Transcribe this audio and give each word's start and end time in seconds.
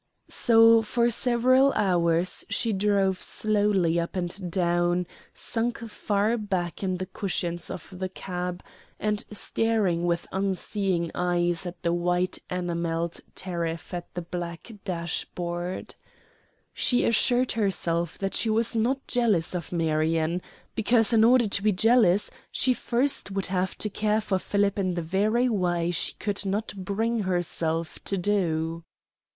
So 0.29 0.81
for 0.81 1.11
several 1.11 1.71
hours 1.73 2.43
she 2.49 2.73
drove 2.73 3.21
slowly 3.21 3.99
up 3.99 4.15
and 4.15 4.49
down, 4.49 5.05
sunk 5.35 5.77
far 5.77 6.39
back 6.39 6.81
in 6.81 6.97
the 6.97 7.05
cushions 7.05 7.69
of 7.69 7.93
the 7.99 8.09
cab, 8.09 8.63
and 8.99 9.23
staring 9.29 10.05
with 10.07 10.25
unseeing 10.31 11.11
eyes 11.13 11.67
at 11.67 11.83
the 11.83 11.93
white 11.93 12.39
enamelled 12.49 13.19
tariff 13.35 13.93
and 13.93 14.01
the 14.15 14.23
black 14.23 14.71
dash 14.83 15.25
board. 15.35 15.93
She 16.73 17.05
assured 17.05 17.51
herself 17.51 18.17
that 18.17 18.33
she 18.33 18.49
was 18.49 18.75
not 18.75 19.05
jealous 19.05 19.53
of 19.53 19.71
Marion, 19.71 20.41
because, 20.73 21.13
in 21.13 21.23
order 21.23 21.47
to 21.47 21.61
be 21.61 21.71
jealous, 21.71 22.31
she 22.51 22.73
first 22.73 23.29
would 23.29 23.45
have 23.45 23.77
to 23.77 23.87
care 23.87 24.19
for 24.19 24.39
Philip 24.39 24.79
in 24.79 24.95
the 24.95 25.03
very 25.03 25.47
way 25.47 25.91
she 25.91 26.15
could 26.15 26.43
not 26.43 26.73
bring 26.75 27.19
herself 27.19 28.03
to 28.05 28.17
do. 28.17 28.83